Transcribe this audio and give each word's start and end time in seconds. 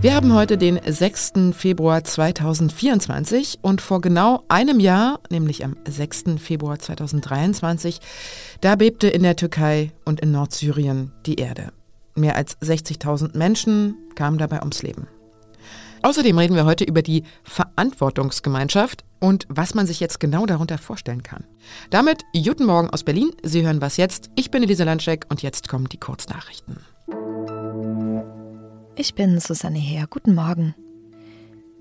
Wir 0.00 0.14
haben 0.14 0.32
heute 0.32 0.56
den 0.56 0.80
6. 0.82 1.52
Februar 1.52 2.02
2024 2.02 3.58
und 3.60 3.82
vor 3.82 4.00
genau 4.00 4.44
einem 4.48 4.80
Jahr, 4.80 5.20
nämlich 5.28 5.62
am 5.62 5.76
6. 5.86 6.24
Februar 6.38 6.78
2023, 6.78 8.00
da 8.62 8.76
bebte 8.76 9.08
in 9.08 9.22
der 9.22 9.36
Türkei 9.36 9.92
und 10.06 10.20
in 10.20 10.32
Nordsyrien 10.32 11.12
die 11.26 11.34
Erde. 11.34 11.72
Mehr 12.14 12.36
als 12.36 12.58
60.000 12.62 13.36
Menschen 13.36 13.94
kamen 14.14 14.38
dabei 14.38 14.60
ums 14.60 14.82
Leben. 14.82 15.06
Außerdem 16.00 16.38
reden 16.38 16.56
wir 16.56 16.64
heute 16.64 16.84
über 16.84 17.02
die 17.02 17.24
Verantwortungsgemeinschaft 17.42 19.04
und 19.18 19.44
was 19.50 19.74
man 19.74 19.86
sich 19.86 20.00
jetzt 20.00 20.18
genau 20.18 20.46
darunter 20.46 20.78
vorstellen 20.78 21.22
kann. 21.22 21.44
Damit 21.90 22.22
guten 22.32 22.64
Morgen 22.64 22.88
aus 22.88 23.04
Berlin. 23.04 23.32
Sie 23.42 23.66
hören 23.66 23.82
was 23.82 23.98
jetzt. 23.98 24.30
Ich 24.34 24.50
bin 24.50 24.62
Elisa 24.62 24.84
Landscheck 24.84 25.26
und 25.28 25.42
jetzt 25.42 25.68
kommen 25.68 25.90
die 25.90 26.00
Kurznachrichten. 26.00 26.78
Ich 29.00 29.14
bin 29.14 29.40
Susanne 29.40 29.78
Heer. 29.78 30.06
Guten 30.10 30.34
Morgen. 30.34 30.74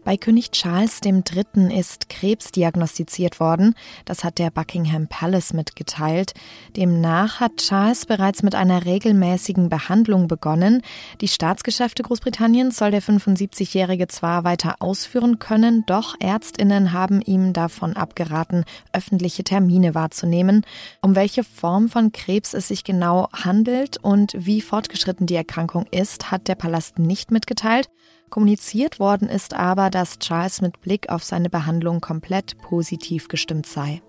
Bei 0.10 0.18
König 0.18 0.50
Charles 0.50 1.02
III. 1.06 1.72
ist 1.72 2.10
Krebs 2.10 2.52
diagnostiziert 2.52 3.40
worden. 3.40 3.76
Das 4.06 4.24
hat 4.24 4.40
der 4.40 4.50
Buckingham 4.50 5.08
Palace 5.08 5.54
mitgeteilt. 5.54 6.34
Demnach 6.76 7.40
hat 7.40 7.58
Charles 7.58 8.08
bereits 8.08 8.42
mit 8.42 8.56
einer 8.56 8.86
regelmäßigen 8.86 9.70
Behandlung 9.70 10.28
begonnen. 10.28 10.82
Die 11.22 11.28
Staatsgeschäfte 11.28 12.02
Großbritanniens 12.02 12.76
soll 12.76 12.90
der 12.90 13.04
75-Jährige 13.04 14.08
zwar 14.08 14.44
weiter 14.44 14.78
ausführen 14.80 15.38
können, 15.38 15.84
doch 15.86 16.16
Ärztinnen 16.20 16.92
haben 16.92 17.22
ihm 17.22 17.54
davon 17.54 17.96
abgeraten, 17.96 18.66
öffentliche 18.94 19.44
Termine 19.44 19.94
wahrzunehmen. 19.94 20.66
Um 21.04 21.14
welche 21.14 21.44
Form 21.44 21.88
von 21.88 22.12
Krebs 22.12 22.56
es 22.56 22.70
sich 22.70 22.84
genau 22.84 23.30
handelt 23.32 23.98
und 23.98 24.34
wie 24.36 24.62
fortgeschritten 24.62 25.28
die 25.28 25.36
Erkrankung 25.36 25.86
ist, 25.92 26.32
hat 26.32 26.48
der 26.48 26.56
Palast 26.56 26.98
nicht 26.98 27.30
mitgeteilt. 27.30 27.92
Kommuniziert 28.30 29.00
worden 29.00 29.28
ist 29.28 29.54
aber, 29.54 29.90
dass 29.90 30.20
Charles 30.20 30.62
mit 30.62 30.82
Blick 30.82 31.10
auf 31.10 31.24
seine 31.24 31.50
Behandlung 31.50 32.02
komplett 32.02 32.58
positiv 32.62 33.28
gestimmt 33.28 33.66
sei. 33.66 34.02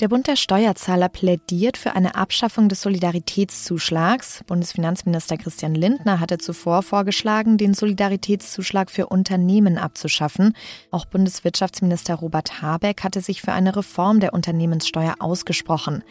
Der 0.00 0.08
Bund 0.08 0.26
der 0.26 0.36
Steuerzahler 0.36 1.08
plädiert 1.08 1.78
für 1.78 1.92
eine 1.92 2.16
Abschaffung 2.16 2.68
des 2.68 2.82
Solidaritätszuschlags. 2.82 4.44
Bundesfinanzminister 4.46 5.38
Christian 5.38 5.74
Lindner 5.74 6.20
hatte 6.20 6.36
zuvor 6.36 6.82
vorgeschlagen, 6.82 7.56
den 7.56 7.72
Solidaritätszuschlag 7.72 8.90
für 8.90 9.06
Unternehmen 9.06 9.78
abzuschaffen. 9.78 10.52
Auch 10.90 11.06
Bundeswirtschaftsminister 11.06 12.16
Robert 12.16 12.60
Habeck 12.60 13.04
hatte 13.04 13.22
sich 13.22 13.40
für 13.40 13.52
eine 13.52 13.74
Reform 13.74 14.20
der 14.20 14.34
Unternehmenssteuer 14.34 15.14
ausgesprochen. 15.18 16.04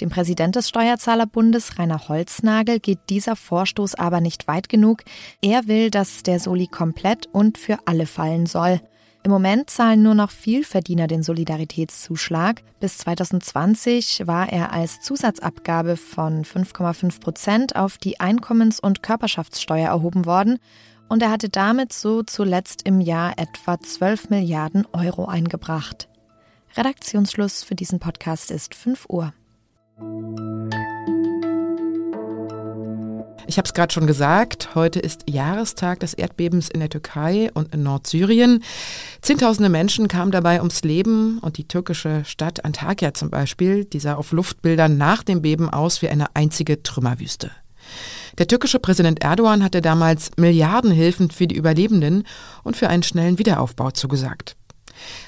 Dem 0.00 0.08
Präsident 0.08 0.56
des 0.56 0.70
Steuerzahlerbundes 0.70 1.78
Rainer 1.78 2.08
Holznagel 2.08 2.80
geht 2.80 3.00
dieser 3.10 3.36
Vorstoß 3.36 3.96
aber 3.96 4.22
nicht 4.22 4.48
weit 4.48 4.70
genug. 4.70 5.02
Er 5.42 5.66
will, 5.66 5.90
dass 5.90 6.22
der 6.22 6.40
Soli 6.40 6.68
komplett 6.68 7.26
und 7.26 7.58
für 7.58 7.80
alle 7.84 8.06
fallen 8.06 8.46
soll. 8.46 8.80
Im 9.26 9.32
Moment 9.32 9.70
zahlen 9.70 10.04
nur 10.04 10.14
noch 10.14 10.30
Vielverdiener 10.30 11.08
den 11.08 11.24
Solidaritätszuschlag. 11.24 12.62
Bis 12.78 12.98
2020 12.98 14.28
war 14.28 14.52
er 14.52 14.72
als 14.72 15.00
Zusatzabgabe 15.00 15.96
von 15.96 16.44
5,5 16.44 17.20
Prozent 17.20 17.74
auf 17.74 17.98
die 17.98 18.20
Einkommens- 18.20 18.78
und 18.78 19.02
Körperschaftssteuer 19.02 19.88
erhoben 19.88 20.26
worden 20.26 20.60
und 21.08 21.24
er 21.24 21.32
hatte 21.32 21.48
damit 21.48 21.92
so 21.92 22.22
zuletzt 22.22 22.82
im 22.86 23.00
Jahr 23.00 23.36
etwa 23.36 23.80
12 23.80 24.30
Milliarden 24.30 24.86
Euro 24.92 25.24
eingebracht. 25.24 26.08
Redaktionsschluss 26.76 27.64
für 27.64 27.74
diesen 27.74 27.98
Podcast 27.98 28.52
ist 28.52 28.76
5 28.76 29.06
Uhr. 29.08 29.32
Ich 33.48 33.58
habe 33.58 33.66
es 33.66 33.74
gerade 33.74 33.92
schon 33.92 34.08
gesagt, 34.08 34.74
heute 34.74 34.98
ist 34.98 35.30
Jahrestag 35.30 36.00
des 36.00 36.14
Erdbebens 36.14 36.68
in 36.68 36.80
der 36.80 36.90
Türkei 36.90 37.48
und 37.54 37.72
in 37.72 37.84
Nordsyrien. 37.84 38.64
Zehntausende 39.22 39.68
Menschen 39.68 40.08
kamen 40.08 40.32
dabei 40.32 40.58
ums 40.58 40.82
Leben 40.82 41.38
und 41.38 41.56
die 41.56 41.68
türkische 41.68 42.24
Stadt 42.24 42.64
Antakya 42.64 43.14
zum 43.14 43.30
Beispiel, 43.30 43.84
die 43.84 44.00
sah 44.00 44.14
auf 44.14 44.32
Luftbildern 44.32 44.96
nach 44.96 45.22
dem 45.22 45.42
Beben 45.42 45.70
aus 45.70 46.02
wie 46.02 46.08
eine 46.08 46.34
einzige 46.34 46.82
Trümmerwüste. 46.82 47.52
Der 48.38 48.48
türkische 48.48 48.80
Präsident 48.80 49.22
Erdogan 49.22 49.62
hatte 49.62 49.80
damals 49.80 50.32
Milliardenhilfen 50.36 51.30
für 51.30 51.46
die 51.46 51.56
Überlebenden 51.56 52.24
und 52.64 52.76
für 52.76 52.88
einen 52.88 53.04
schnellen 53.04 53.38
Wiederaufbau 53.38 53.92
zugesagt. 53.92 54.56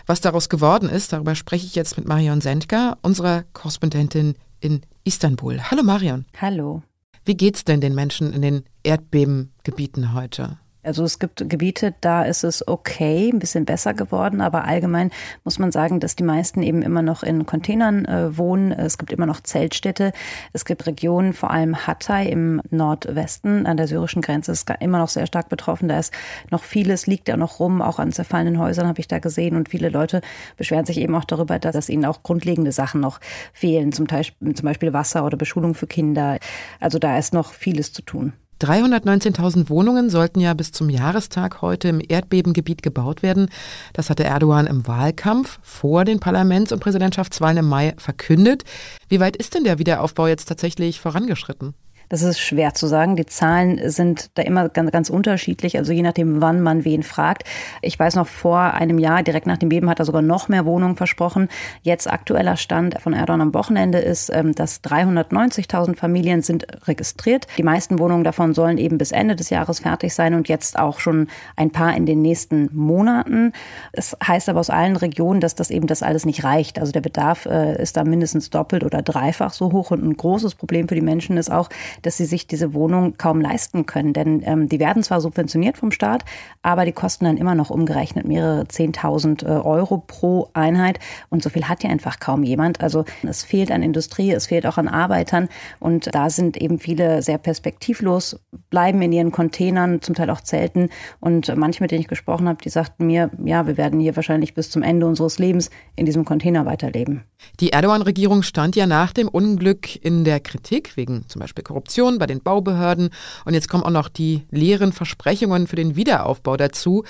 Was 0.06 0.20
daraus 0.20 0.48
geworden 0.48 0.88
ist, 0.88 1.12
darüber 1.12 1.36
spreche 1.36 1.66
ich 1.66 1.76
jetzt 1.76 1.96
mit 1.96 2.08
Marion 2.08 2.40
Sendka, 2.40 2.96
unserer 3.02 3.44
Korrespondentin 3.52 4.34
in 4.60 4.82
Istanbul. 5.04 5.60
Hallo 5.70 5.84
Marion. 5.84 6.26
Hallo. 6.40 6.82
Wie 7.28 7.36
geht's 7.36 7.62
denn 7.62 7.82
den 7.82 7.94
Menschen 7.94 8.32
in 8.32 8.40
den 8.40 8.64
Erdbebengebieten 8.84 10.14
heute? 10.14 10.56
Also 10.88 11.04
es 11.04 11.18
gibt 11.18 11.46
Gebiete, 11.50 11.92
da 12.00 12.22
ist 12.22 12.44
es 12.44 12.66
okay, 12.66 13.28
ein 13.30 13.40
bisschen 13.40 13.66
besser 13.66 13.92
geworden, 13.92 14.40
aber 14.40 14.64
allgemein 14.64 15.10
muss 15.44 15.58
man 15.58 15.70
sagen, 15.70 16.00
dass 16.00 16.16
die 16.16 16.24
meisten 16.24 16.62
eben 16.62 16.80
immer 16.80 17.02
noch 17.02 17.22
in 17.22 17.44
Containern 17.44 18.06
äh, 18.06 18.38
wohnen. 18.38 18.72
Es 18.72 18.96
gibt 18.96 19.12
immer 19.12 19.26
noch 19.26 19.42
Zeltstädte. 19.42 20.12
Es 20.54 20.64
gibt 20.64 20.86
Regionen, 20.86 21.34
vor 21.34 21.50
allem 21.50 21.86
Hatay 21.86 22.30
im 22.30 22.62
Nordwesten 22.70 23.66
an 23.66 23.76
der 23.76 23.86
syrischen 23.86 24.22
Grenze 24.22 24.52
ist 24.52 24.72
immer 24.80 24.96
noch 24.96 25.10
sehr 25.10 25.26
stark 25.26 25.50
betroffen. 25.50 25.88
Da 25.88 25.98
ist 25.98 26.10
noch 26.50 26.64
vieles, 26.64 27.06
liegt 27.06 27.28
ja 27.28 27.36
noch 27.36 27.60
rum, 27.60 27.82
auch 27.82 27.98
an 27.98 28.10
zerfallenen 28.10 28.58
Häusern 28.58 28.88
habe 28.88 29.00
ich 29.00 29.08
da 29.08 29.18
gesehen 29.18 29.56
und 29.56 29.68
viele 29.68 29.90
Leute 29.90 30.22
beschweren 30.56 30.86
sich 30.86 30.96
eben 30.96 31.14
auch 31.14 31.26
darüber, 31.26 31.58
dass 31.58 31.90
ihnen 31.90 32.06
auch 32.06 32.22
grundlegende 32.22 32.72
Sachen 32.72 33.02
noch 33.02 33.20
fehlen, 33.52 33.92
zum, 33.92 34.08
Teil, 34.08 34.24
zum 34.24 34.64
Beispiel 34.64 34.94
Wasser 34.94 35.26
oder 35.26 35.36
Beschulung 35.36 35.74
für 35.74 35.86
Kinder. 35.86 36.38
Also 36.80 36.98
da 36.98 37.18
ist 37.18 37.34
noch 37.34 37.52
vieles 37.52 37.92
zu 37.92 38.00
tun. 38.00 38.32
319.000 38.60 39.68
Wohnungen 39.68 40.10
sollten 40.10 40.40
ja 40.40 40.52
bis 40.54 40.72
zum 40.72 40.90
Jahrestag 40.90 41.62
heute 41.62 41.88
im 41.88 42.00
Erdbebengebiet 42.06 42.82
gebaut 42.82 43.22
werden. 43.22 43.50
Das 43.92 44.10
hatte 44.10 44.24
Erdogan 44.24 44.66
im 44.66 44.86
Wahlkampf 44.86 45.58
vor 45.62 46.04
den 46.04 46.20
Parlaments- 46.20 46.72
und 46.72 46.80
Präsidentschaftswahlen 46.80 47.58
im 47.58 47.68
Mai 47.68 47.94
verkündet. 47.98 48.64
Wie 49.08 49.20
weit 49.20 49.36
ist 49.36 49.54
denn 49.54 49.64
der 49.64 49.78
Wiederaufbau 49.78 50.26
jetzt 50.26 50.46
tatsächlich 50.46 51.00
vorangeschritten? 51.00 51.74
Das 52.08 52.22
ist 52.22 52.40
schwer 52.40 52.74
zu 52.74 52.86
sagen. 52.86 53.16
Die 53.16 53.26
Zahlen 53.26 53.90
sind 53.90 54.30
da 54.34 54.42
immer 54.42 54.68
ganz, 54.68 54.90
ganz 54.90 55.10
unterschiedlich, 55.10 55.76
also 55.76 55.92
je 55.92 56.02
nachdem, 56.02 56.40
wann 56.40 56.60
man 56.60 56.84
wen 56.84 57.02
fragt. 57.02 57.44
Ich 57.82 57.98
weiß 57.98 58.16
noch, 58.16 58.26
vor 58.26 58.58
einem 58.58 58.98
Jahr, 58.98 59.22
direkt 59.22 59.46
nach 59.46 59.58
dem 59.58 59.68
Beben, 59.68 59.90
hat 59.90 59.98
er 59.98 60.04
sogar 60.04 60.22
noch 60.22 60.48
mehr 60.48 60.64
Wohnungen 60.64 60.96
versprochen. 60.96 61.48
Jetzt 61.82 62.10
aktueller 62.10 62.56
Stand 62.56 63.00
von 63.00 63.12
Erdogan 63.12 63.40
am 63.40 63.54
Wochenende 63.54 63.98
ist, 63.98 64.30
ähm, 64.32 64.54
dass 64.54 64.82
390.000 64.82 65.96
Familien 65.96 66.42
sind 66.42 66.66
registriert. 66.86 67.46
Die 67.58 67.62
meisten 67.62 67.98
Wohnungen 67.98 68.24
davon 68.24 68.54
sollen 68.54 68.78
eben 68.78 68.98
bis 68.98 69.12
Ende 69.12 69.36
des 69.36 69.50
Jahres 69.50 69.80
fertig 69.80 70.14
sein 70.14 70.34
und 70.34 70.48
jetzt 70.48 70.78
auch 70.78 71.00
schon 71.00 71.28
ein 71.56 71.70
paar 71.70 71.94
in 71.96 72.06
den 72.06 72.22
nächsten 72.22 72.70
Monaten. 72.72 73.52
Es 73.92 74.16
heißt 74.26 74.48
aber 74.48 74.60
aus 74.60 74.70
allen 74.70 74.96
Regionen, 74.96 75.40
dass 75.40 75.54
das 75.54 75.70
eben 75.70 75.86
das 75.86 76.02
alles 76.02 76.24
nicht 76.24 76.44
reicht. 76.44 76.78
Also 76.78 76.92
der 76.92 77.00
Bedarf 77.00 77.46
äh, 77.46 77.80
ist 77.80 77.96
da 77.96 78.04
mindestens 78.04 78.50
doppelt 78.50 78.84
oder 78.84 79.02
dreifach 79.02 79.52
so 79.52 79.72
hoch 79.72 79.90
und 79.90 80.02
ein 80.02 80.16
großes 80.16 80.54
Problem 80.54 80.88
für 80.88 80.94
die 80.94 81.00
Menschen 81.00 81.36
ist 81.36 81.50
auch, 81.50 81.68
dass 82.02 82.16
sie 82.16 82.24
sich 82.24 82.46
diese 82.46 82.74
Wohnung 82.74 83.16
kaum 83.16 83.40
leisten 83.40 83.86
können. 83.86 84.12
Denn 84.12 84.42
ähm, 84.44 84.68
die 84.68 84.78
werden 84.78 85.02
zwar 85.02 85.20
subventioniert 85.20 85.76
vom 85.76 85.92
Staat, 85.92 86.24
aber 86.62 86.84
die 86.84 86.92
kosten 86.92 87.24
dann 87.24 87.36
immer 87.36 87.54
noch 87.54 87.70
umgerechnet 87.70 88.26
mehrere 88.26 88.62
10.000 88.62 89.44
äh, 89.44 89.48
Euro 89.60 89.98
pro 89.98 90.48
Einheit. 90.54 90.98
Und 91.30 91.42
so 91.42 91.50
viel 91.50 91.68
hat 91.68 91.82
ja 91.82 91.90
einfach 91.90 92.20
kaum 92.20 92.42
jemand. 92.42 92.80
Also 92.80 93.04
es 93.22 93.44
fehlt 93.44 93.70
an 93.70 93.82
Industrie, 93.82 94.32
es 94.32 94.46
fehlt 94.46 94.66
auch 94.66 94.78
an 94.78 94.88
Arbeitern. 94.88 95.48
Und 95.80 96.14
da 96.14 96.30
sind 96.30 96.56
eben 96.56 96.78
viele 96.78 97.22
sehr 97.22 97.38
perspektivlos, 97.38 98.40
bleiben 98.70 99.02
in 99.02 99.12
ihren 99.12 99.32
Containern, 99.32 100.00
zum 100.02 100.14
Teil 100.14 100.30
auch 100.30 100.40
Zelten. 100.40 100.90
Und 101.20 101.54
manche, 101.56 101.82
mit 101.82 101.90
denen 101.90 102.00
ich 102.00 102.08
gesprochen 102.08 102.48
habe, 102.48 102.58
die 102.62 102.68
sagten 102.68 103.06
mir, 103.06 103.30
ja, 103.44 103.66
wir 103.66 103.76
werden 103.76 104.00
hier 104.00 104.16
wahrscheinlich 104.16 104.54
bis 104.54 104.70
zum 104.70 104.82
Ende 104.82 105.06
unseres 105.06 105.38
Lebens 105.38 105.70
in 105.96 106.06
diesem 106.06 106.24
Container 106.24 106.66
weiterleben. 106.66 107.24
Die 107.60 107.70
Erdogan-Regierung 107.70 108.42
stand 108.42 108.76
ja 108.76 108.86
nach 108.86 109.12
dem 109.12 109.28
Unglück 109.28 110.04
in 110.04 110.24
der 110.24 110.40
Kritik 110.40 110.96
wegen 110.96 111.26
zum 111.28 111.40
Beispiel 111.40 111.64
Korruption 111.64 111.87
Korruption 111.88 112.18
bei 112.18 112.26
den 112.26 112.42
Baubehörden 112.42 113.08
und 113.46 113.54
jetzt 113.54 113.68
kommen 113.68 113.82
auch 113.82 113.90
noch 113.90 114.08
die 114.08 114.44
leeren 114.50 114.92
Versprechungen 114.92 115.66
für 115.66 115.76
den 115.76 115.96
Wiederaufbau 115.96 116.58
dazu. 116.58 117.04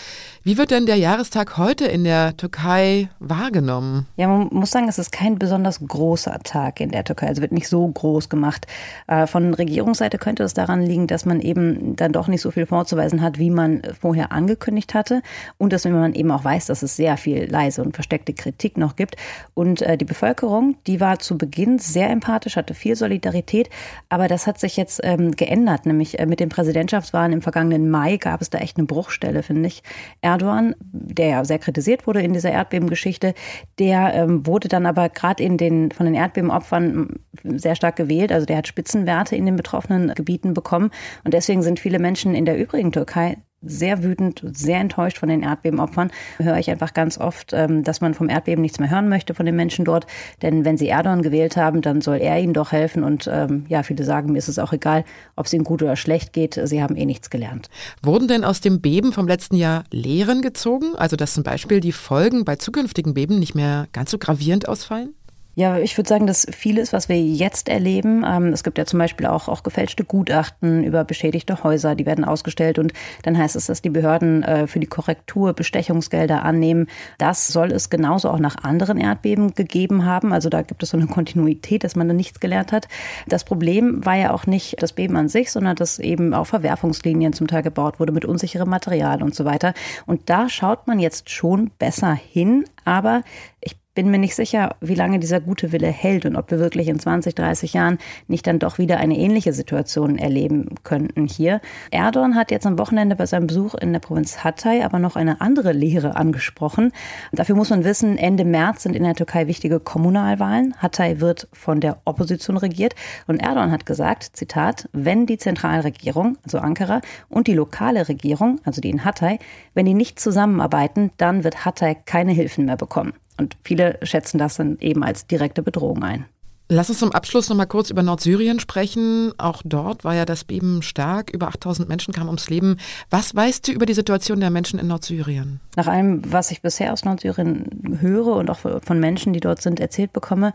Wie 0.45 0.57
wird 0.57 0.71
denn 0.71 0.87
der 0.87 0.97
Jahrestag 0.97 1.59
heute 1.59 1.87
in 1.87 2.05
der 2.05 2.37
Türkei 2.37 3.11
wahrgenommen? 3.19 4.07
Ja, 4.17 4.29
man 4.29 4.49
muss 4.53 4.71
sagen, 4.71 4.89
es 4.89 4.99
ist 4.99 5.11
kein 5.11 5.37
besonders 5.37 5.81
großer 5.81 6.39
Tag 6.45 6.81
in 6.81 6.91
der 6.91 7.03
Türkei. 7.03 7.27
Also 7.27 7.43
wird 7.43 7.51
nicht 7.51 7.69
so 7.69 7.89
groß 7.89 8.29
gemacht. 8.29 8.67
Äh, 9.09 9.27
von 9.27 9.53
Regierungsseite 9.53 10.17
könnte 10.17 10.45
es 10.45 10.55
daran 10.55 10.83
liegen, 10.83 11.09
dass 11.09 11.25
man 11.25 11.41
eben 11.41 11.97
dann 11.97 12.13
doch 12.13 12.29
nicht 12.29 12.41
so 12.41 12.53
viel 12.53 12.67
vorzuweisen 12.67 13.21
hat, 13.21 13.39
wie 13.39 13.51
man 13.51 13.83
vorher 14.01 14.31
angekündigt 14.31 14.95
hatte 14.95 15.23
und 15.59 15.73
dass 15.73 15.85
man 15.85 16.15
eben 16.15 16.31
auch 16.31 16.45
weiß, 16.45 16.67
dass 16.67 16.83
es 16.85 16.95
sehr 16.95 17.17
viel 17.17 17.51
leise 17.51 17.83
und 17.83 17.95
versteckte 17.97 18.33
Kritik 18.33 18.79
noch 18.79 18.95
gibt. 18.95 19.17
Und 19.55 19.83
äh, 19.83 19.99
die 19.99 20.05
Bevölkerung, 20.05 20.77
die 20.87 21.01
war 21.01 21.19
zu 21.19 21.37
Beginn 21.37 21.81
sehr 21.81 22.11
empathisch, 22.11 22.55
hatte 22.55 22.75
viel 22.75 22.95
Solidarität, 22.95 23.71
aber 24.09 24.29
das 24.29 24.47
hat 24.47 24.61
sich 24.61 24.68
sich 24.69 24.77
jetzt 24.77 25.01
ähm, 25.03 25.33
geändert, 25.33 25.87
nämlich 25.87 26.19
äh, 26.19 26.27
mit 26.27 26.41
den 26.41 26.49
Präsidentschaftswahlen 26.49 27.33
im 27.33 27.43
vergangenen 27.43 27.91
Mai 27.91 28.17
gab 28.17 28.41
es 28.41 28.51
da 28.51 28.59
echt 28.59 28.77
eine 28.77 28.87
Bruchstelle, 28.87 29.43
finde 29.43 29.69
ich. 29.69 29.83
Erdogan, 30.21 30.75
der 30.81 31.29
ja 31.29 31.45
sehr 31.45 31.59
kritisiert 31.59 32.07
wurde 32.07 32.21
in 32.21 32.33
dieser 32.33 32.53
Erdbebengeschichte, 32.53 33.35
der 33.79 34.15
ähm, 34.15 34.47
wurde 34.47 34.69
dann 34.69 34.87
aber 34.87 35.09
gerade 35.09 35.43
in 35.43 35.57
den 35.57 35.91
von 35.91 36.07
den 36.07 36.15
Erdbebenopfern 36.15 37.21
sehr 37.43 37.75
stark 37.75 37.97
gewählt. 37.97 38.33
Also 38.33 38.47
der 38.47 38.59
hat 38.59 38.69
Spitzenwerte 38.69 39.37
in 39.37 39.47
den 39.47 39.57
betroffenen 39.57 40.15
Gebieten 40.15 40.55
bekommen 40.55 40.91
und 41.25 41.35
deswegen 41.35 41.63
sind 41.63 41.81
viele 41.81 41.99
Menschen 41.99 42.35
in 42.35 42.45
der 42.45 42.59
übrigen 42.59 42.93
Türkei 42.93 43.39
sehr 43.61 44.05
wütend, 44.05 44.43
sehr 44.53 44.79
enttäuscht 44.79 45.19
von 45.19 45.29
den 45.29 45.43
Erdbebenopfern. 45.43 46.11
Höre 46.39 46.59
ich 46.59 46.71
einfach 46.71 46.95
ganz 46.95 47.19
oft, 47.19 47.53
ähm, 47.53 47.83
dass 47.83 48.01
man 48.01 48.15
vom 48.15 48.29
Erdbeben 48.29 48.63
nichts 48.63 48.79
mehr 48.79 48.91
hören 48.91 49.09
möchte 49.09 49.35
von 49.35 49.47
den 49.47 49.57
Menschen 49.57 49.85
dort. 49.85 50.07
Denn 50.43 50.65
wenn 50.65 50.77
sie 50.77 50.89
Erdogan 50.89 51.23
gewählt 51.23 51.57
haben, 51.57 51.83
dann 51.83 52.01
soll 52.01 52.19
er 52.19 52.39
ihnen 52.39 52.55
doch 52.55 52.73
helfen. 52.73 53.03
Und 53.03 53.29
ähm, 53.33 53.65
ja, 53.69 53.83
viele 53.83 54.05
sagen, 54.05 54.33
mir 54.33 54.39
ist 54.39 54.49
es 54.49 54.59
auch 54.59 54.73
egal, 54.73 55.05
ob 55.35 55.47
es 55.47 55.53
ihnen 55.53 55.65
gut 55.65 55.83
oder 55.83 55.97
schlecht 55.97 56.33
geht. 56.33 56.61
Sie 56.63 56.83
haben 56.83 56.97
eh 56.97 57.05
nichts 57.05 57.31
gelernt. 57.31 57.69
Wurden 58.03 58.29
denn 58.29 58.45
aus 58.45 58.61
dem 58.61 58.81
Beben 58.81 59.13
vom 59.13 59.27
letzten 59.27 59.57
Jahr 59.57 59.85
Lehren 59.91 60.41
gezogen? 60.43 60.95
Also 60.97 61.17
dass 61.17 61.35
zum 61.35 61.43
Beispiel 61.43 61.81
die 61.81 61.93
Folgen 61.93 62.45
bei 62.45 62.57
zukünftigen 62.57 63.15
Beben 63.15 63.39
nicht 63.39 63.55
mehr 63.55 63.89
ganz 63.93 64.11
so 64.11 64.19
gravierend 64.19 64.69
ausfallen? 64.69 65.15
Ja, 65.59 65.77
ich 65.77 65.99
würde 65.99 66.09
sagen, 66.09 66.29
dass 66.29 66.47
vieles, 66.53 66.93
was 66.93 67.09
wir 67.09 67.21
jetzt 67.21 67.69
erleben, 67.69 68.25
ähm, 68.25 68.53
es 68.53 68.63
gibt 68.63 68.79
ja 68.79 68.87
zum 68.87 69.01
Beispiel 69.01 69.27
auch, 69.27 69.49
auch 69.49 69.65
gefälschte 69.65 70.05
Gutachten 70.05 70.85
über 70.85 71.03
beschädigte 71.03 71.65
Häuser, 71.65 71.97
die 71.97 72.07
werden 72.07 72.25
ausgestellt 72.25 72.79
und 72.79 72.93
dann 73.25 73.37
heißt 73.37 73.57
es, 73.57 73.67
dass 73.67 73.83
die 73.83 73.91
Behörden 73.91 74.45
äh, 74.45 74.69
für 74.69 74.79
die 74.79 74.87
Korrektur 74.87 75.55
Bestechungsgelder 75.55 76.45
annehmen. 76.45 76.87
Das 77.19 77.49
soll 77.49 77.73
es 77.73 77.91
genauso 77.91 78.31
auch 78.31 78.39
nach 78.39 78.63
anderen 78.63 78.99
Erdbeben 78.99 79.53
gegeben 79.57 80.05
haben. 80.05 80.33
Also 80.33 80.49
da 80.49 80.63
gibt 80.63 80.85
es 80.85 80.91
so 80.91 80.97
eine 80.97 81.09
Kontinuität, 81.09 81.83
dass 81.83 81.97
man 81.97 82.07
da 82.07 82.15
nichts 82.15 82.39
gelernt 82.39 82.71
hat. 82.71 82.87
Das 83.27 83.43
Problem 83.43 84.07
war 84.07 84.15
ja 84.15 84.33
auch 84.33 84.47
nicht 84.47 84.81
das 84.81 84.93
Beben 84.93 85.17
an 85.17 85.29
sich, 85.29 85.51
sondern 85.51 85.75
dass 85.75 85.99
eben 85.99 86.35
auch 86.35 86.47
Verwerfungslinien 86.47 87.33
zum 87.33 87.49
Teil 87.49 87.65
gebaut 87.65 87.99
wurde 87.99 88.13
mit 88.13 88.25
unsicherem 88.25 88.71
Material 88.71 89.25
und 89.25 89.35
so 89.35 89.45
weiter. 89.45 89.75
Und 90.07 90.31
da 90.31 90.49
schaut 90.49 90.87
man 90.87 91.01
jetzt 91.01 91.31
schon 91.31 91.73
besser 91.81 92.15
hin, 92.15 92.65
aber 92.85 93.23
ich 93.61 93.77
bin 93.99 94.13
mir 94.13 94.19
nicht 94.19 94.37
sicher, 94.37 94.77
wie 94.81 94.95
lange 94.95 95.19
dieser 95.19 95.41
gute 95.41 95.73
Wille 95.73 95.89
hält 95.89 96.25
und 96.25 96.37
ob 96.37 96.53
wir 96.53 96.61
wirklich 96.61 96.87
in 96.87 97.01
20, 97.01 97.35
30 97.35 97.73
Jahren 97.73 97.99
nicht 98.29 98.47
dann 98.47 98.61
doch 98.61 98.79
wieder 98.79 98.99
eine 98.99 99.19
ähnliche 99.19 99.53
Situation 99.53 100.19
erleben 100.19 100.69
könnten 100.85 101.27
hier. 101.27 101.61
Erdogan 101.91 102.37
hat 102.37 102.53
jetzt 102.53 102.65
am 102.65 102.79
Wochenende 102.79 103.17
bei 103.17 103.27
seinem 103.27 103.49
Besuch 103.49 103.75
in 103.75 103.93
der 103.93 103.99
Provinz 103.99 104.45
Hatay 104.45 104.85
aber 104.85 105.01
noch 105.01 105.17
eine 105.17 105.41
andere 105.41 105.73
Lehre 105.73 106.15
angesprochen. 106.15 106.93
Dafür 107.33 107.57
muss 107.57 107.71
man 107.71 107.83
wissen, 107.83 108.19
Ende 108.19 108.45
März 108.45 108.85
sind 108.85 108.95
in 108.95 109.03
der 109.03 109.17
Türkei 109.17 109.49
wichtige 109.49 109.81
Kommunalwahlen. 109.81 110.77
Hatay 110.79 111.21
wird 111.21 111.49
von 111.53 111.81
der 111.81 111.99
Opposition 112.05 112.57
regiert 112.57 112.95
und 113.27 113.43
Erdogan 113.43 113.73
hat 113.73 113.85
gesagt, 113.85 114.31
Zitat, 114.37 114.89
wenn 114.93 115.27
die 115.27 115.39
Zentralregierung, 115.39 116.39
also 116.45 116.59
Ankara, 116.61 117.01
und 117.29 117.49
die 117.49 117.55
lokale 117.55 118.09
Regierung, 118.09 118.61
also 118.63 118.81
die 118.81 118.91
in 118.91 119.05
Hatay, 119.05 119.41
wenn 119.75 119.87
die 119.87 119.95
nicht 119.95 120.21
zusammenarbeiten, 120.21 121.11
dann 121.17 121.43
wird 121.43 121.65
Hatay 121.65 121.97
keine 122.05 122.31
Hilfen 122.31 122.67
mehr 122.67 122.77
bekommen. 122.77 123.13
Und 123.39 123.57
viele 123.65 123.99
schätzen 124.03 124.39
das 124.39 124.57
dann 124.57 124.79
eben 124.81 125.03
als 125.03 125.27
direkte 125.27 125.63
Bedrohung 125.63 126.03
ein. 126.03 126.27
Lass 126.71 126.91
uns 126.91 126.99
zum 126.99 127.13
Abschluss 127.13 127.49
noch 127.49 127.57
mal 127.57 127.65
kurz 127.65 127.89
über 127.89 128.03
Nordsyrien 128.03 128.61
sprechen. 128.61 129.33
Auch 129.39 129.63
dort 129.65 130.05
war 130.05 130.15
ja 130.15 130.27
das 130.27 130.45
Beben 130.45 130.83
stark. 130.83 131.31
Über 131.31 131.49
8000 131.49 131.89
Menschen 131.89 132.13
kamen 132.13 132.29
ums 132.29 132.51
Leben. 132.51 132.77
Was 133.09 133.35
weißt 133.35 133.67
du 133.69 133.73
über 133.73 133.87
die 133.87 133.95
Situation 133.95 134.41
der 134.41 134.51
Menschen 134.51 134.79
in 134.79 134.87
Nordsyrien? 134.87 135.61
Nach 135.77 135.87
allem, 135.87 136.21
was 136.31 136.51
ich 136.51 136.61
bisher 136.61 136.93
aus 136.93 137.07
Nordsyrien 137.07 137.99
höre 138.01 138.37
und 138.37 138.51
auch 138.51 138.59
von 138.59 139.01
Menschen, 139.01 139.33
die 139.33 139.41
dort 139.41 139.63
sind, 139.63 139.81
erzählt 139.81 140.13
bekomme, 140.13 140.53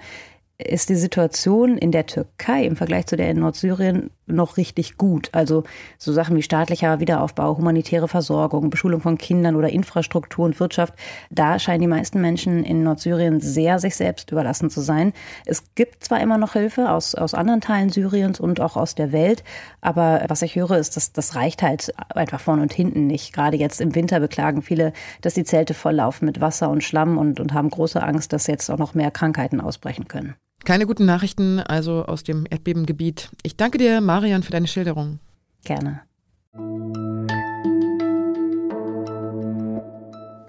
ist 0.59 0.89
die 0.89 0.95
Situation 0.95 1.77
in 1.77 1.91
der 1.91 2.05
Türkei 2.05 2.65
im 2.65 2.75
Vergleich 2.75 3.07
zu 3.07 3.15
der 3.15 3.29
in 3.31 3.39
Nordsyrien 3.39 4.11
noch 4.25 4.57
richtig 4.57 4.97
gut. 4.97 5.29
Also 5.33 5.63
so 5.97 6.13
Sachen 6.13 6.37
wie 6.37 6.43
staatlicher 6.43 6.99
Wiederaufbau, 6.99 7.57
humanitäre 7.57 8.07
Versorgung, 8.07 8.69
Beschulung 8.69 9.01
von 9.01 9.17
Kindern 9.17 9.55
oder 9.55 9.69
Infrastruktur 9.69 10.45
und 10.45 10.59
Wirtschaft, 10.59 10.93
da 11.29 11.59
scheinen 11.59 11.81
die 11.81 11.87
meisten 11.87 12.21
Menschen 12.21 12.63
in 12.63 12.83
Nordsyrien 12.83 13.41
sehr 13.41 13.79
sich 13.79 13.95
selbst 13.95 14.31
überlassen 14.31 14.69
zu 14.69 14.81
sein. 14.81 15.11
Es 15.45 15.75
gibt 15.75 16.03
zwar 16.03 16.21
immer 16.21 16.37
noch 16.37 16.53
Hilfe 16.53 16.91
aus, 16.91 17.15
aus 17.15 17.33
anderen 17.33 17.59
Teilen 17.61 17.89
Syriens 17.89 18.39
und 18.39 18.61
auch 18.61 18.77
aus 18.77 18.95
der 18.95 19.11
Welt, 19.11 19.43
aber 19.81 20.23
was 20.27 20.43
ich 20.43 20.55
höre, 20.55 20.77
ist, 20.77 20.95
dass 20.95 21.11
das 21.11 21.35
reicht 21.35 21.63
halt 21.63 21.93
einfach 22.09 22.39
vorne 22.39 22.61
und 22.61 22.73
hinten 22.73 23.07
nicht. 23.07 23.33
Gerade 23.33 23.57
jetzt 23.57 23.81
im 23.81 23.95
Winter 23.95 24.19
beklagen 24.19 24.61
viele, 24.61 24.93
dass 25.21 25.33
die 25.33 25.43
Zelte 25.43 25.73
volllaufen 25.73 26.25
mit 26.25 26.39
Wasser 26.39 26.69
und 26.69 26.83
Schlamm 26.83 27.17
und, 27.17 27.39
und 27.39 27.53
haben 27.53 27.69
große 27.69 28.01
Angst, 28.01 28.31
dass 28.31 28.47
jetzt 28.47 28.69
auch 28.69 28.77
noch 28.77 28.93
mehr 28.93 29.11
Krankheiten 29.11 29.59
ausbrechen 29.59 30.07
können. 30.07 30.35
Keine 30.65 30.85
guten 30.85 31.05
Nachrichten 31.05 31.59
also 31.59 32.05
aus 32.05 32.23
dem 32.23 32.45
Erdbebengebiet. 32.49 33.29
Ich 33.43 33.57
danke 33.57 33.77
dir, 33.77 33.99
Marian, 33.99 34.43
für 34.43 34.51
deine 34.51 34.67
Schilderung. 34.67 35.19
Gerne. 35.65 36.01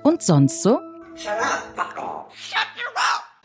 Und 0.04 0.22
sonst 0.22 0.62
so? 0.62 0.78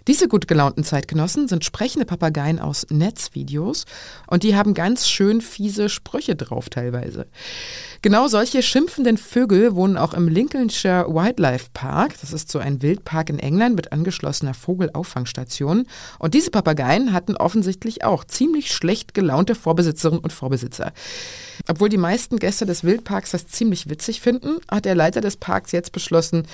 Diese 0.09 0.27
gut 0.27 0.47
gelaunten 0.47 0.83
Zeitgenossen 0.83 1.47
sind 1.47 1.63
sprechende 1.63 2.03
Papageien 2.03 2.57
aus 2.57 2.88
Netzvideos 2.89 3.85
und 4.25 4.41
die 4.41 4.56
haben 4.56 4.73
ganz 4.73 5.07
schön 5.07 5.39
fiese 5.39 5.88
Sprüche 5.88 6.35
drauf 6.35 6.67
teilweise. 6.69 7.27
Genau 8.01 8.27
solche 8.27 8.63
schimpfenden 8.63 9.17
Vögel 9.17 9.75
wohnen 9.75 9.97
auch 9.97 10.15
im 10.15 10.27
Lincolnshire 10.27 11.13
Wildlife 11.13 11.67
Park. 11.75 12.15
Das 12.21 12.33
ist 12.33 12.50
so 12.50 12.57
ein 12.57 12.81
Wildpark 12.81 13.29
in 13.29 13.38
England 13.38 13.75
mit 13.75 13.91
angeschlossener 13.91 14.56
Vogelauffangstation. 14.56 15.85
Und 16.17 16.33
diese 16.33 16.50
Papageien 16.50 17.13
hatten 17.13 17.35
offensichtlich 17.35 18.03
auch 18.03 18.23
ziemlich 18.23 18.73
schlecht 18.73 19.13
gelaunte 19.13 19.53
Vorbesitzerinnen 19.53 20.23
und 20.23 20.33
Vorbesitzer. 20.33 20.91
Obwohl 21.67 21.89
die 21.89 21.97
meisten 21.97 22.38
Gäste 22.38 22.65
des 22.65 22.83
Wildparks 22.83 23.31
das 23.31 23.47
ziemlich 23.47 23.89
witzig 23.89 24.21
finden, 24.21 24.57
hat 24.71 24.85
der 24.85 24.95
Leiter 24.95 25.21
des 25.21 25.38
Parks 25.38 25.71
jetzt 25.71 25.91
beschlossen, 25.91 26.47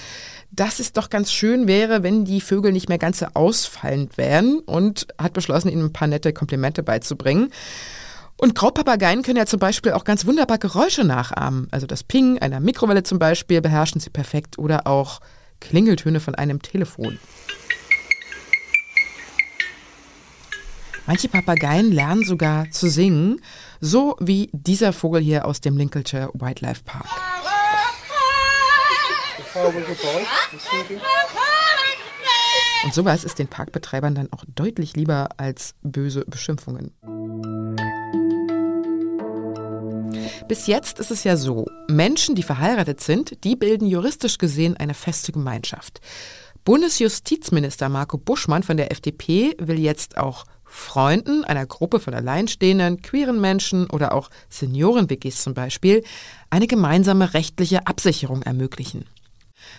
dass 0.51 0.79
es 0.79 0.93
doch 0.93 1.09
ganz 1.09 1.31
schön 1.31 1.67
wäre, 1.67 2.01
wenn 2.03 2.25
die 2.25 2.41
Vögel 2.41 2.71
nicht 2.71 2.89
mehr 2.89 2.97
ganz 2.97 3.19
so 3.19 3.27
ausfallend 3.45 4.17
wären 4.17 4.59
und 4.59 5.07
hat 5.19 5.33
beschlossen, 5.33 5.69
ihnen 5.69 5.85
ein 5.85 5.93
paar 5.93 6.07
nette 6.07 6.33
Komplimente 6.33 6.81
beizubringen. 6.81 7.51
Und 8.37 8.55
Graupapageien 8.55 9.21
können 9.21 9.37
ja 9.37 9.45
zum 9.45 9.59
Beispiel 9.59 9.93
auch 9.93 10.03
ganz 10.03 10.25
wunderbar 10.25 10.57
Geräusche 10.57 11.03
nachahmen. 11.03 11.67
Also 11.71 11.87
das 11.87 12.03
Ping 12.03 12.39
einer 12.39 12.59
Mikrowelle 12.59 13.03
zum 13.03 13.19
Beispiel 13.19 13.61
beherrschen 13.61 14.01
sie 14.01 14.09
perfekt 14.09 14.57
oder 14.57 14.87
auch 14.87 15.21
Klingeltöne 15.61 16.19
von 16.19 16.35
einem 16.35 16.61
Telefon. 16.61 17.19
Manche 21.05 21.29
Papageien 21.29 21.91
lernen 21.91 22.25
sogar 22.25 22.71
zu 22.71 22.89
singen, 22.89 23.39
so 23.79 24.17
wie 24.19 24.49
dieser 24.53 24.91
Vogel 24.91 25.21
hier 25.21 25.45
aus 25.45 25.61
dem 25.61 25.77
Lincolnshire 25.77 26.31
Wildlife 26.33 26.81
Park. 26.83 27.07
Und 32.85 32.93
sowas 32.93 33.23
ist 33.23 33.39
den 33.39 33.47
Parkbetreibern 33.47 34.13
dann 34.13 34.31
auch 34.31 34.45
deutlich 34.47 34.95
lieber 34.95 35.29
als 35.37 35.73
böse 35.81 36.23
Beschimpfungen. 36.27 36.91
Bis 40.47 40.67
jetzt 40.67 40.99
ist 40.99 41.09
es 41.09 41.23
ja 41.23 41.35
so, 41.35 41.65
Menschen, 41.89 42.35
die 42.35 42.43
verheiratet 42.43 43.01
sind, 43.01 43.43
die 43.43 43.55
bilden 43.55 43.87
juristisch 43.87 44.37
gesehen 44.37 44.77
eine 44.77 44.93
feste 44.93 45.31
Gemeinschaft. 45.31 45.99
Bundesjustizminister 46.63 47.89
Marco 47.89 48.19
Buschmann 48.19 48.61
von 48.61 48.77
der 48.77 48.91
FDP 48.91 49.55
will 49.59 49.79
jetzt 49.79 50.17
auch 50.17 50.45
Freunden 50.63 51.43
einer 51.43 51.65
Gruppe 51.65 51.99
von 51.99 52.13
alleinstehenden, 52.13 53.01
queeren 53.01 53.41
Menschen 53.41 53.89
oder 53.89 54.13
auch 54.13 54.29
Senioren-WGs 54.49 55.41
zum 55.41 55.55
Beispiel 55.55 56.03
eine 56.51 56.67
gemeinsame 56.67 57.33
rechtliche 57.33 57.87
Absicherung 57.87 58.43
ermöglichen. 58.43 59.05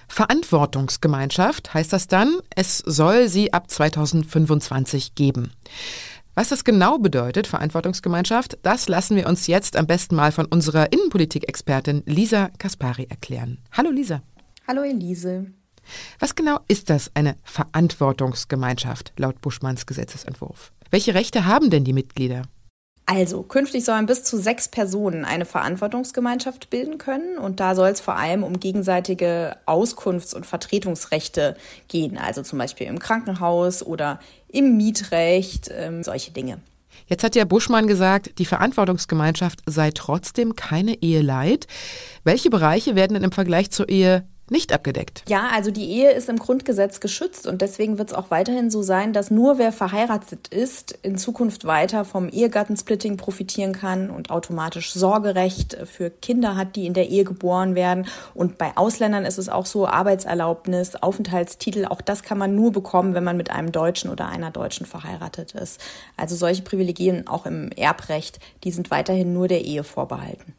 Verantwortungsgemeinschaft 0.08 1.74
heißt 1.74 1.92
das 1.92 2.06
dann, 2.06 2.36
es 2.54 2.78
soll 2.78 3.28
sie 3.28 3.52
ab 3.52 3.70
2025 3.70 5.14
geben. 5.14 5.52
Was 6.34 6.50
das 6.50 6.64
genau 6.64 6.98
bedeutet, 6.98 7.46
Verantwortungsgemeinschaft, 7.46 8.58
das 8.62 8.88
lassen 8.88 9.16
wir 9.16 9.26
uns 9.26 9.46
jetzt 9.46 9.76
am 9.76 9.86
besten 9.86 10.16
mal 10.16 10.32
von 10.32 10.44
unserer 10.44 10.92
Innenpolitik-Expertin 10.92 12.02
Lisa 12.04 12.50
Kaspari 12.58 13.06
erklären. 13.08 13.58
Hallo 13.72 13.90
Lisa. 13.90 14.22
Hallo 14.68 14.82
Elise. 14.82 15.46
Was 16.18 16.34
genau 16.34 16.60
ist 16.68 16.90
das, 16.90 17.10
eine 17.14 17.36
Verantwortungsgemeinschaft 17.44 19.12
laut 19.16 19.40
Buschmanns 19.40 19.86
Gesetzesentwurf? 19.86 20.72
Welche 20.90 21.14
Rechte 21.14 21.46
haben 21.46 21.70
denn 21.70 21.84
die 21.84 21.92
Mitglieder? 21.92 22.42
Also, 23.08 23.44
künftig 23.44 23.84
sollen 23.84 24.06
bis 24.06 24.24
zu 24.24 24.36
sechs 24.36 24.66
Personen 24.66 25.24
eine 25.24 25.44
Verantwortungsgemeinschaft 25.44 26.70
bilden 26.70 26.98
können 26.98 27.38
und 27.38 27.60
da 27.60 27.76
soll 27.76 27.90
es 27.90 28.00
vor 28.00 28.16
allem 28.16 28.42
um 28.42 28.58
gegenseitige 28.58 29.56
Auskunfts- 29.64 30.34
und 30.34 30.44
Vertretungsrechte 30.44 31.56
gehen, 31.86 32.18
also 32.18 32.42
zum 32.42 32.58
Beispiel 32.58 32.88
im 32.88 32.98
Krankenhaus 32.98 33.84
oder 33.84 34.18
im 34.48 34.76
Mietrecht, 34.76 35.70
ähm, 35.72 36.02
solche 36.02 36.32
Dinge. 36.32 36.58
Jetzt 37.06 37.22
hat 37.22 37.36
ja 37.36 37.44
Buschmann 37.44 37.86
gesagt, 37.86 38.40
die 38.40 38.44
Verantwortungsgemeinschaft 38.44 39.60
sei 39.66 39.92
trotzdem 39.92 40.56
keine 40.56 41.00
Ehe 41.00 41.22
leid. 41.22 41.68
Welche 42.24 42.50
Bereiche 42.50 42.96
werden 42.96 43.14
denn 43.14 43.22
im 43.22 43.32
Vergleich 43.32 43.70
zur 43.70 43.88
Ehe 43.88 44.26
nicht 44.50 44.72
abgedeckt. 44.72 45.24
Ja, 45.28 45.48
also 45.52 45.70
die 45.70 45.90
Ehe 45.90 46.12
ist 46.12 46.28
im 46.28 46.38
Grundgesetz 46.38 47.00
geschützt 47.00 47.46
und 47.46 47.62
deswegen 47.62 47.98
wird 47.98 48.10
es 48.10 48.16
auch 48.16 48.30
weiterhin 48.30 48.70
so 48.70 48.82
sein, 48.82 49.12
dass 49.12 49.30
nur 49.30 49.58
wer 49.58 49.72
verheiratet 49.72 50.48
ist, 50.48 50.96
in 51.02 51.18
Zukunft 51.18 51.64
weiter 51.64 52.04
vom 52.04 52.28
Ehegattensplitting 52.28 53.16
profitieren 53.16 53.72
kann 53.72 54.10
und 54.10 54.30
automatisch 54.30 54.92
Sorgerecht 54.92 55.76
für 55.84 56.10
Kinder 56.10 56.56
hat, 56.56 56.76
die 56.76 56.86
in 56.86 56.94
der 56.94 57.08
Ehe 57.08 57.24
geboren 57.24 57.74
werden. 57.74 58.06
Und 58.34 58.58
bei 58.58 58.76
Ausländern 58.76 59.24
ist 59.24 59.38
es 59.38 59.48
auch 59.48 59.66
so, 59.66 59.86
Arbeitserlaubnis, 59.86 60.94
Aufenthaltstitel, 60.96 61.86
auch 61.86 62.00
das 62.00 62.22
kann 62.22 62.38
man 62.38 62.54
nur 62.54 62.72
bekommen, 62.72 63.14
wenn 63.14 63.24
man 63.24 63.36
mit 63.36 63.50
einem 63.50 63.72
Deutschen 63.72 64.10
oder 64.10 64.28
einer 64.28 64.50
Deutschen 64.50 64.86
verheiratet 64.86 65.52
ist. 65.52 65.80
Also 66.16 66.36
solche 66.36 66.62
Privilegien 66.62 67.26
auch 67.26 67.46
im 67.46 67.70
Erbrecht, 67.72 68.38
die 68.64 68.70
sind 68.70 68.90
weiterhin 68.90 69.32
nur 69.32 69.48
der 69.48 69.64
Ehe 69.64 69.84
vorbehalten. 69.84 70.54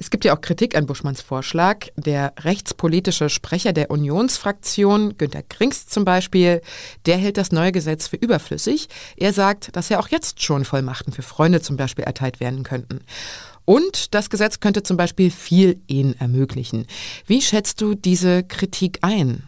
Es 0.00 0.10
gibt 0.10 0.24
ja 0.24 0.34
auch 0.34 0.40
Kritik 0.40 0.76
an 0.76 0.86
Buschmanns 0.86 1.20
Vorschlag. 1.20 1.88
Der 1.96 2.32
rechtspolitische 2.38 3.28
Sprecher 3.28 3.72
der 3.72 3.90
Unionsfraktion, 3.90 5.18
Günter 5.18 5.42
Krings 5.42 5.88
zum 5.88 6.04
Beispiel, 6.04 6.62
der 7.04 7.16
hält 7.16 7.36
das 7.36 7.50
neue 7.50 7.72
Gesetz 7.72 8.06
für 8.06 8.14
überflüssig. 8.14 8.88
Er 9.16 9.32
sagt, 9.32 9.74
dass 9.74 9.88
ja 9.88 9.98
auch 9.98 10.06
jetzt 10.06 10.40
schon 10.40 10.64
Vollmachten 10.64 11.12
für 11.12 11.22
Freunde 11.22 11.60
zum 11.62 11.76
Beispiel 11.76 12.04
erteilt 12.04 12.38
werden 12.38 12.62
könnten. 12.62 13.00
Und 13.64 14.14
das 14.14 14.30
Gesetz 14.30 14.60
könnte 14.60 14.84
zum 14.84 14.96
Beispiel 14.96 15.32
viel 15.32 15.80
Ehen 15.88 16.14
ermöglichen. 16.20 16.86
Wie 17.26 17.42
schätzt 17.42 17.80
du 17.80 17.96
diese 17.96 18.44
Kritik 18.44 18.98
ein? 19.02 19.47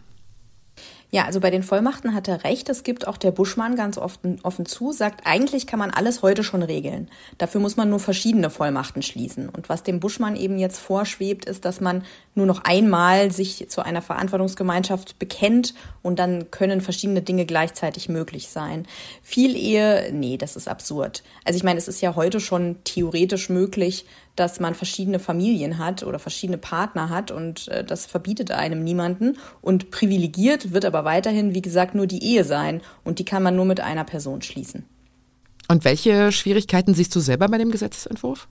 Ja, 1.13 1.25
also 1.25 1.41
bei 1.41 1.49
den 1.49 1.61
Vollmachten 1.61 2.15
hat 2.15 2.29
er 2.29 2.45
recht. 2.45 2.69
Es 2.69 2.83
gibt 2.83 3.05
auch 3.05 3.17
der 3.17 3.31
Buschmann 3.31 3.75
ganz 3.75 3.97
offen, 3.97 4.39
offen 4.43 4.65
zu, 4.65 4.93
sagt, 4.93 5.27
eigentlich 5.27 5.67
kann 5.67 5.77
man 5.77 5.91
alles 5.91 6.21
heute 6.21 6.41
schon 6.41 6.63
regeln. 6.63 7.09
Dafür 7.37 7.59
muss 7.59 7.75
man 7.75 7.89
nur 7.89 7.99
verschiedene 7.99 8.49
Vollmachten 8.49 9.01
schließen. 9.01 9.49
Und 9.49 9.67
was 9.67 9.83
dem 9.83 9.99
Buschmann 9.99 10.37
eben 10.37 10.57
jetzt 10.57 10.79
vorschwebt, 10.79 11.43
ist, 11.43 11.65
dass 11.65 11.81
man 11.81 12.05
nur 12.33 12.45
noch 12.45 12.63
einmal 12.63 13.29
sich 13.29 13.67
zu 13.67 13.83
einer 13.83 14.01
Verantwortungsgemeinschaft 14.01 15.19
bekennt 15.19 15.73
und 16.01 16.17
dann 16.17 16.49
können 16.49 16.79
verschiedene 16.79 17.21
Dinge 17.21 17.45
gleichzeitig 17.45 18.07
möglich 18.07 18.47
sein. 18.47 18.87
Viel 19.21 19.57
Ehe, 19.57 20.13
nee, 20.13 20.37
das 20.37 20.55
ist 20.55 20.69
absurd. 20.69 21.23
Also 21.43 21.57
ich 21.57 21.63
meine, 21.63 21.77
es 21.77 21.89
ist 21.89 21.99
ja 21.99 22.15
heute 22.15 22.39
schon 22.39 22.77
theoretisch 22.85 23.49
möglich, 23.49 24.05
dass 24.35 24.59
man 24.61 24.75
verschiedene 24.75 25.19
Familien 25.19 25.77
hat 25.77 26.03
oder 26.03 26.17
verschiedene 26.17 26.57
Partner 26.57 27.09
hat 27.09 27.31
und 27.31 27.67
äh, 27.67 27.83
das 27.83 28.05
verbietet 28.05 28.51
einem 28.51 28.83
niemanden. 28.83 29.37
Und 29.61 29.91
privilegiert 29.91 30.71
wird 30.71 30.85
aber 30.85 31.00
weiterhin, 31.05 31.53
wie 31.53 31.61
gesagt, 31.61 31.95
nur 31.95 32.07
die 32.07 32.23
Ehe 32.23 32.43
sein 32.43 32.81
und 33.03 33.19
die 33.19 33.25
kann 33.25 33.43
man 33.43 33.55
nur 33.55 33.65
mit 33.65 33.79
einer 33.79 34.03
Person 34.03 34.41
schließen. 34.41 34.85
Und 35.67 35.85
welche 35.85 36.31
Schwierigkeiten 36.31 36.93
siehst 36.93 37.15
du 37.15 37.19
selber 37.19 37.47
bei 37.47 37.57
dem 37.57 37.71
Gesetzentwurf? 37.71 38.47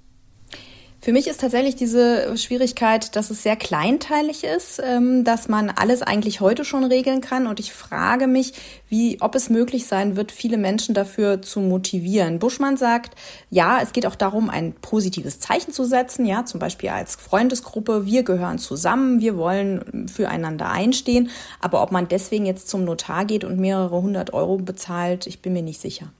Für 1.03 1.13
mich 1.13 1.29
ist 1.29 1.41
tatsächlich 1.41 1.77
diese 1.77 2.37
Schwierigkeit, 2.37 3.17
dass 3.17 3.31
es 3.31 3.43
sehr 3.43 3.57
kleinteilig 3.57 4.45
ist, 4.45 4.83
ähm, 4.85 5.25
dass 5.25 5.49
man 5.49 5.71
alles 5.71 6.03
eigentlich 6.03 6.43
heute 6.43 6.63
schon 6.63 6.85
regeln 6.85 7.23
kann. 7.23 7.47
Und 7.47 7.59
ich 7.59 7.73
frage 7.73 8.27
mich, 8.27 8.53
wie, 8.91 9.17
ob 9.23 9.35
es 9.35 9.49
möglich 9.49 9.87
sein 9.87 10.15
wird, 10.17 10.31
viele 10.31 10.59
Menschen 10.59 10.95
dafür 10.95 11.41
zu 11.41 11.61
motivieren. 11.61 12.39
Buschmann 12.39 12.77
sagt, 12.77 13.15
ja, 13.49 13.81
es 13.83 13.95
geht 13.95 14.05
auch 14.05 14.15
darum, 14.15 14.51
ein 14.51 14.75
positives 14.75 15.41
Zeichen 15.41 15.73
zu 15.73 15.85
setzen, 15.85 16.27
ja, 16.27 16.45
zum 16.45 16.61
Beispiel 16.61 16.91
als 16.91 17.17
Freundesgruppe. 17.17 18.05
Wir 18.05 18.23
gehören 18.23 18.59
zusammen, 18.59 19.21
wir 19.21 19.39
wollen 19.39 20.07
füreinander 20.07 20.69
einstehen. 20.69 21.31
Aber 21.61 21.83
ob 21.83 21.93
man 21.93 22.09
deswegen 22.09 22.45
jetzt 22.45 22.69
zum 22.69 22.85
Notar 22.85 23.25
geht 23.25 23.45
und 23.45 23.59
mehrere 23.59 24.03
hundert 24.03 24.35
Euro 24.35 24.59
bezahlt, 24.59 25.27
ich 25.27 25.41
bin 25.41 25.55
mir 25.55 25.63
nicht 25.63 25.81
sicher. 25.81 26.13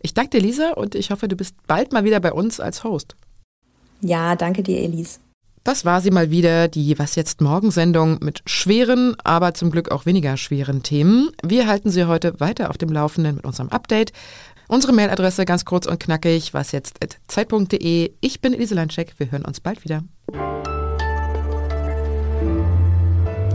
Ich 0.00 0.12
danke 0.12 0.30
dir, 0.30 0.40
Lisa, 0.40 0.72
und 0.72 0.96
ich 0.96 1.12
hoffe, 1.12 1.28
du 1.28 1.36
bist 1.36 1.54
bald 1.68 1.92
mal 1.92 2.02
wieder 2.02 2.18
bei 2.18 2.32
uns 2.32 2.58
als 2.58 2.82
Host. 2.82 3.14
Ja, 4.04 4.36
danke 4.36 4.62
dir, 4.62 4.80
Elise. 4.80 5.18
Das 5.64 5.86
war 5.86 6.02
sie 6.02 6.10
mal 6.10 6.30
wieder, 6.30 6.68
die 6.68 6.98
Was 6.98 7.14
jetzt 7.14 7.40
Morgen-Sendung 7.40 8.18
mit 8.20 8.42
schweren, 8.44 9.16
aber 9.24 9.54
zum 9.54 9.70
Glück 9.70 9.90
auch 9.90 10.04
weniger 10.04 10.36
schweren 10.36 10.82
Themen. 10.82 11.30
Wir 11.42 11.66
halten 11.66 11.88
Sie 11.88 12.04
heute 12.04 12.38
weiter 12.38 12.68
auf 12.68 12.76
dem 12.76 12.90
Laufenden 12.90 13.36
mit 13.36 13.46
unserem 13.46 13.70
Update. 13.70 14.12
Unsere 14.68 14.92
Mailadresse 14.92 15.46
ganz 15.46 15.64
kurz 15.64 15.86
und 15.86 15.98
knackig, 16.00 16.52
wasjetzt.zeit.de. 16.52 18.12
Ich 18.20 18.40
bin 18.42 18.52
Elise 18.52 18.74
Landscheck, 18.74 19.14
wir 19.16 19.30
hören 19.30 19.46
uns 19.46 19.60
bald 19.60 19.84
wieder. 19.84 20.02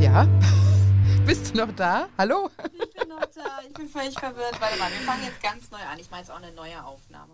Ja? 0.01 0.27
Bist 1.27 1.53
du 1.53 1.59
noch 1.59 1.71
da? 1.75 2.07
Hallo? 2.17 2.49
Ich 2.73 2.99
bin 2.99 3.09
noch 3.09 3.19
da, 3.35 3.59
ich 3.67 3.73
bin 3.75 3.87
völlig 3.87 4.17
verwirrt. 4.19 4.59
Warte 4.59 4.79
mal, 4.79 4.89
wir 4.89 5.05
fangen 5.05 5.25
jetzt 5.25 5.43
ganz 5.43 5.69
neu 5.69 5.77
an. 5.77 5.99
Ich 5.99 6.09
meine, 6.09 6.23
es 6.23 6.29
ist 6.29 6.33
auch 6.33 6.41
eine 6.41 6.51
neue 6.53 6.83
Aufnahme. 6.83 7.33